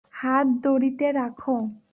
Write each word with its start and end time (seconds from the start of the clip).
হাত 0.13 0.47
দড়িতে 0.63 1.07
রাখো। 1.11 1.55